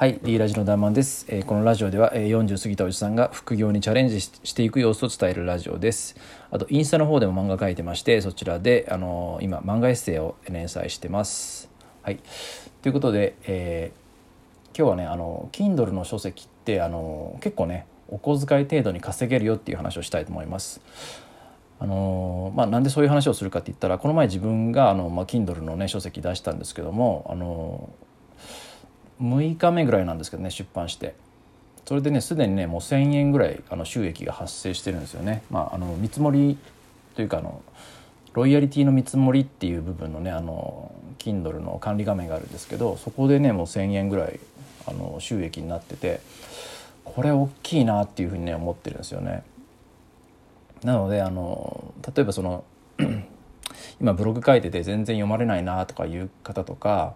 [0.00, 6.16] はい、D ラジのダーマンです、えー、このラジオでは、えー、40過ぎたおじさんが副業にチャレンジしていく様子を伝えるラジオです。
[6.50, 11.68] あと、インスタの方でも漫画描いてまして、そちらで、あのー、今、漫画エッセイを連載してます。
[12.00, 12.18] はい。
[12.80, 20.80] ということで、えー、今日はね、あの、Kindle の書籍って、あの結構ね、お小遣い程度に稼げるよっていう話をしたいと思います。
[21.78, 27.90] あのまあ、なんでそういう話をするかって言ったらこの前自分があの、まあ、Kindle のね書籍出したんですけどもあの
[29.20, 31.14] 6日目ぐらいなんですけどね出版して
[31.86, 35.42] それでねすでにねもう1,000円ぐらいあの収益が発生してるんですよね。
[35.50, 36.56] まあ、あの見積もり
[37.16, 37.62] というかあの
[38.32, 44.38] ロイヤリティの見積もりっていう部分のねあの Kindle の管理画面があるんですけどそこでねもう1,000円ぐらい
[44.86, 46.20] あの収益になってて
[47.04, 49.42] これ大きいなっていうふうにね思ってるんですよね。
[50.84, 52.64] なのであの例えばその
[54.00, 57.14] 今ブログ書いてて全然読まれないなとかいう方とか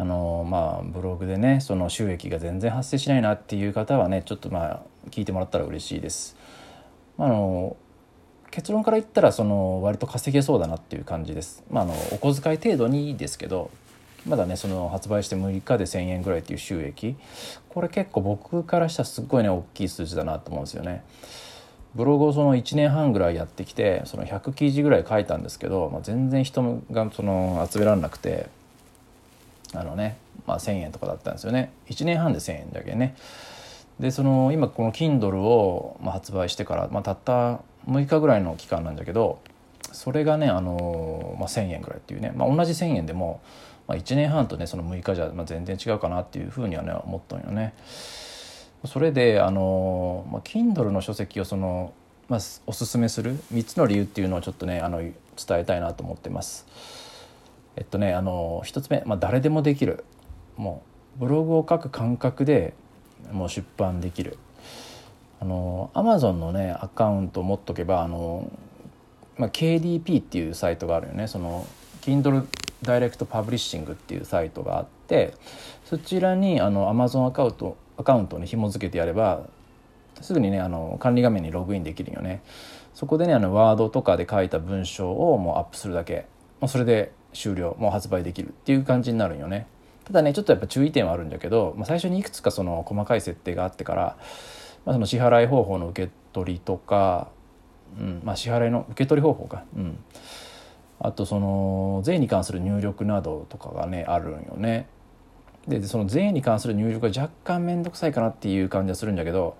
[0.00, 6.38] あのまあブログでねその収益が全然発生しないなっていう方はねちょっとまあ聞いてもらったら嬉しいです。
[7.18, 7.76] あの
[8.50, 11.62] 結論から言ったらその割と稼げそうだなっていう感じです。
[11.70, 13.70] まあ、あのお小遣い程度にですけど
[14.26, 17.14] まだねその発売して6日で1,000円ぐらいっていう収益
[17.68, 21.04] これ結構僕からしたらすっごいね大きい数字だなと思うんですよね。
[21.94, 28.48] ブログをその1年半ぐらいやってきてその100記事ぐらい書いたんですけど、まあ、全然人がその集められなくて
[29.74, 33.14] あのね、まあ、1,000円とかだったんですよね1年半で1,000円だけね
[33.98, 39.40] でその今この Kindle を、まあ、発売してから、まあ、たった6日ぐらいの期間なんだけど
[39.92, 43.40] それがね、あのまあ、1,000円ぐらいっていうね、まあ、同じ1,000円でも、
[43.88, 47.74] まあ、1年半とねその6日じゃ、まあ、全然違うかなっていうふうにはね思ったんよね。
[48.86, 51.92] それであの、まあ、Kindle の書籍をその、
[52.28, 55.14] まあ、おすすめする3つの理由っていうのをちょっとねあの伝
[55.50, 56.66] えたいなと思ってます。
[57.76, 60.04] えっとねあの1つ目、まあ、誰でもできる。
[60.56, 60.82] も
[61.16, 62.74] うブログを書く感覚で
[63.32, 64.38] もう出版できる。
[65.40, 68.50] あのアマゾンのねアカウント持っとけばあの、
[69.38, 71.28] まあ、KDP っていうサイトがあるよね。
[71.28, 71.66] その
[72.02, 72.46] Kindle
[72.82, 75.34] ダイレクトパブリッシングっていうサイトがあって
[75.84, 79.42] そちらにあの Amazon アカウントアカウントに紐付けてやれば
[80.20, 82.42] すぐにねあの管理画面にログインできるよね。
[82.94, 86.26] そこでねあのワードとかで書いた文章をもうアップするだけ。
[86.60, 89.66] もうそれで終了もう発売できるっていう感じになるんよね。
[90.04, 94.16] ただねちょっとやっぱ注意点はあるんだけど、まあ、最初にいくつかその細かい設定があってから、
[94.84, 97.28] まあ、その支払い方法の受け取りとか、
[97.98, 99.98] うんまあ、支払いの受け取り方法か、うん、
[100.98, 104.88] あとその税に関する入力などとかがねあるんよね。
[105.68, 109.56] でその税に関する入力が若干面倒くさいかなっていう感じはするんだけど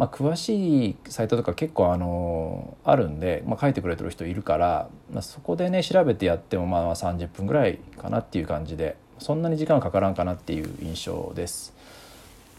[0.00, 11.74] まあ、詳しいサイトとか結構あのあるんで、まあ、書いてくれてる人いるから、まあ、そこでね調べてやってもまあ30分ぐらいかなっていう感じでそんなに時間はかからんかなっていう印象です。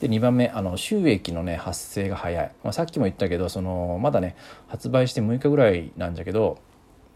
[0.02, 4.36] で2番目あの収益のね発生が早い、まあ、さっきも言ったけどそのまだね
[4.68, 6.60] 発売して6日ぐらいなんじゃけど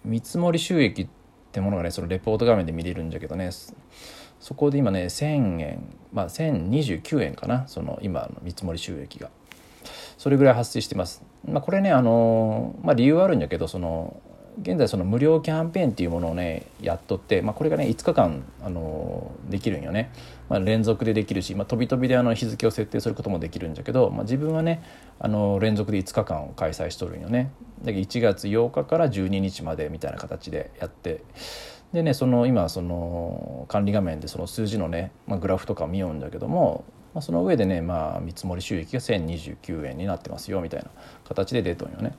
[0.03, 1.07] 見積もり収益っ
[1.51, 3.51] てものがねそのレポート画面で見れるんじゃけどね
[4.39, 9.29] そこで今ね1000円まあ1029円かなその今の見積もり収益が。
[10.17, 11.23] それぐらい発生してます。
[11.47, 14.19] まあ、これねあの、まあ、理由はあるんだけどその
[14.61, 20.11] 現在その無料キャンペーンっていうものをねやっとって、まあ、これがね5日間あのできるんよね、
[20.49, 24.81] まあ、連続でできるし、まあ、飛び飛びであの日付を設定することもできるんだけど、まあ、自分はね
[25.19, 27.51] あの連続で5日間を開催しとるんよね
[27.83, 31.21] だけど1月8日から12日までみたいな形でやって
[31.95, 36.85] でねその今その管理画面でその数字のね、まあ、グラフとかを見ようんだけども
[37.15, 40.89] まあ、その上でね、まあ、見積もり収益が1029円になってますよみたいな
[41.25, 42.13] 形で出とんよね。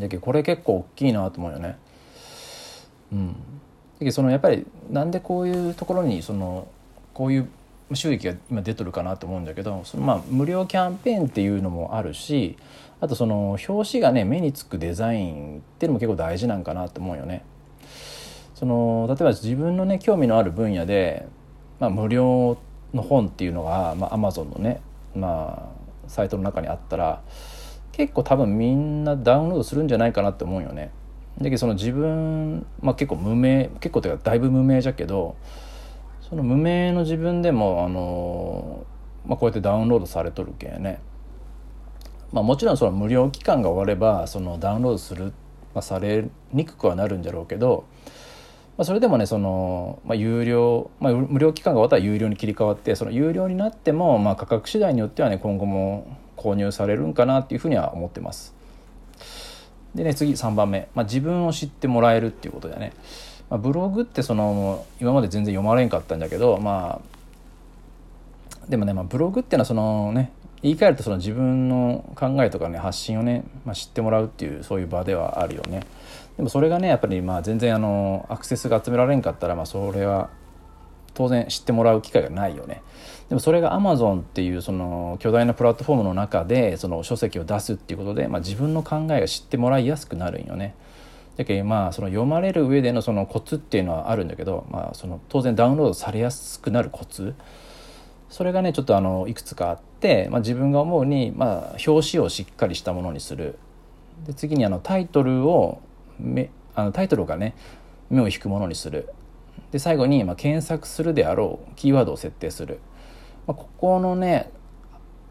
[0.00, 1.78] だけどこれ結構大きいなと思うよね。
[3.12, 3.28] うん。
[3.28, 3.34] だ
[4.00, 6.66] けどそのやっぱりなんでこういうところにその
[7.14, 7.48] こういう
[7.92, 12.56] 収益が今出とるかなと思うんだけどそのまあ無料キャンペーンっていうのもあるし
[13.00, 17.44] あとその表紙がね目につくデザインっていうのも結構大事なんかなと思うよね。
[18.54, 21.26] その例えば自分のね興味のある分野で、
[21.80, 22.56] まあ、無料
[22.92, 24.80] の本っていうのが、まあ、Amazon のね、
[25.14, 25.70] ま
[26.06, 27.22] あ、サイトの中にあったら
[27.92, 30.90] 結構多分みんなダウンロードするんじゃないかなって思うよね。
[31.38, 35.36] だけどその自分、まあ、結構無名結構というかだいぶ無名じゃけど
[36.28, 38.86] その無名の自分でもあの、
[39.26, 41.00] まあ、こうやってダウンロードされとるけんね。
[42.32, 45.32] まあ、もちろんその無料期間が終わればそのダウンロードする、
[45.72, 47.84] まあ、されにくくはなるんじゃろうけど
[48.76, 58.54] まあ、それでもねその、まあ、有料、まあ、無料期間が終わったら有料に切り替わってその有料になっても、まあ、価格次第によってはね今後も購入されるんかなっていうふうには思ってます。
[59.94, 62.92] でね次3番目、まあ、自分を知ってもらえるっていうことだね。
[63.48, 70.32] まあ、ブログってその今まで全然読まれんかったんだけどまあでもね、まあ、ブログっていうのはそのね
[70.64, 75.82] 言い換えるとその自分の考えとかね発信をね、まあ、知ってもらうっていうそういう場ではあるよね。
[76.38, 80.30] でもそれがねやっぱりまあ全然あのアクセスが集められんかったらまあそれは
[81.12, 82.82] 当然知ってもらう機会がないよね。
[83.28, 90.74] でもそれが Amazon っていうその巨大なプラットフォームの中でその書籍を出すっていうことで、まあ、自分の考えが知ってもらいやすくなるんよね。
[91.36, 97.34] だけどまあその読まれる上でのそのコツっていうのはあるんだけど、まあ、その当然ダウンロードされやすくなるコツ
[98.34, 103.60] それがねちょっとあのいくつかあって、まあ、自分が思うに、まあ、表紙をしっかりしたものにする。
[104.26, 105.80] で次にあのタイトルを
[106.18, 107.54] めあのタイトルがね
[108.10, 109.08] 目を引くものにする。
[109.70, 112.80] で最後に、まあ、検索するであろうキーワードを設定する、
[113.46, 114.50] まあ、ここのね、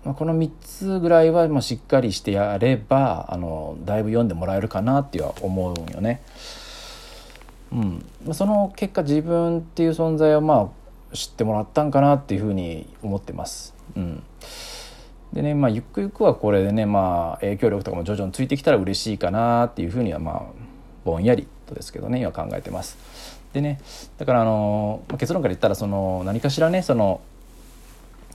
[0.05, 6.21] まあ、この3つぐらいは、まあ、しっかりしてやればあのだいぶ読んでもらえるかなっては思うんよね。
[7.73, 7.75] う
[8.29, 10.82] ん、その結果自分っていう存在はまあ
[11.13, 13.75] 知ってもらったんかなっていうふうに思ってます。
[13.95, 14.24] うん
[15.33, 20.44] でねまあゆくゆくはこれでねまあ影響力とかも徐々についてきたら嬉しいかなっていうふうにはまあ
[21.04, 22.98] ぼんやりとですけどね今考えてます。
[23.51, 23.80] でね
[24.18, 27.21] だからあの結論から言ったらその何かしらねその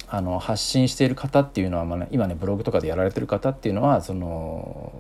[0.09, 4.93] あの発信している方っていうのは、まあね、今ねブログとかでやられてる方っていうのはその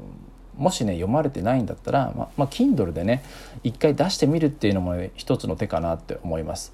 [0.57, 3.25] もしね読まれてないんだったら、ままあ、Kindle でね
[3.63, 6.73] 一回出してみるっていうのも、一つの手かなって思います。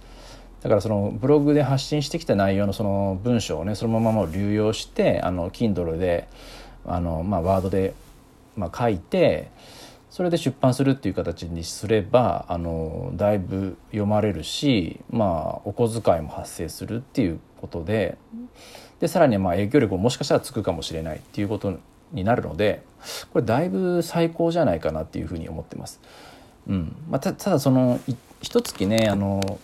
[0.65, 6.27] だからそのブログで発信してきた内容のその文章をねそのままも流用してあの Kindle で
[6.87, 7.93] あの、まあ、ワードで、
[8.57, 9.51] まあ、書いて
[10.09, 18.17] それで出版するっていう形にすればあのだいぶ読まれるし、まあ、お小遣いも発生するっていうことで
[19.01, 21.79] でさらにまあ影響力ももしかしたらつくかもしれないっていうこと
[22.13, 22.83] になるので
[23.35, 26.01] これだいぶ最高じゃないかなっていうふうに思ってます。
[26.67, 28.01] うんまあ、たただその
[28.41, 29.59] 一月ねあの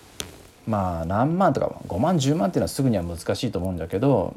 [0.70, 4.36] まあ何万とか5万10万っていうのはすぐには難しいと思うんだけど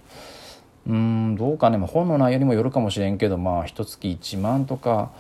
[0.87, 5.11] うんどうかね、まあ、本の内容にもよるかもしれんけどまあ一月1万とか、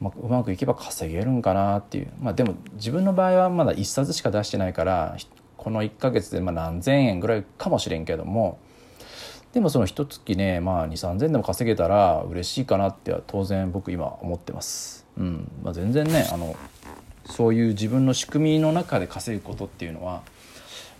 [0.00, 5.16] まあ、うまくいけば稼げるんかなっていうまあでも自分の場合はまだ1冊しか出してないから
[5.58, 8.58] この1ヶ月でまあ何千円ぐらいかもしれんけども
[9.52, 15.04] でもその一月ねまあ2 3 0 0 0でも稼げたら嬉しいかなっては当然僕今思ってます。
[15.16, 16.56] うんまあ、全然ねあの
[17.26, 20.22] そういう自分の仕組みの中で稼ぐことっていうのは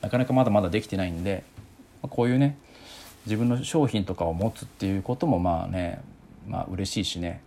[0.05, 1.45] なかなかまだまだできてないんで
[2.03, 2.59] こういうね
[3.25, 6.03] 自分の商品とかを持つっていうこともまあね
[6.47, 7.41] まあ嬉しいしね、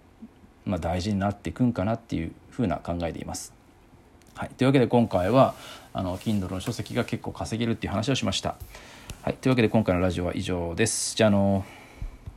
[0.66, 3.54] まあ、大事になっていくんかなっていうふうな考えでいます。
[4.34, 5.54] はい、というわけで今回は
[5.94, 8.56] あの Kindle の書籍が結構稼げるっていう話をしました。
[9.22, 11.16] はい、というわけで今回のラジオは以上です。
[11.16, 11.64] じゃあの